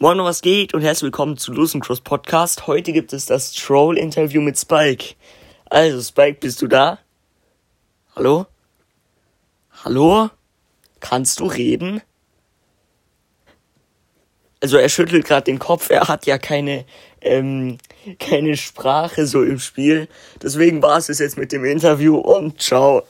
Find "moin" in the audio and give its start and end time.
0.00-0.16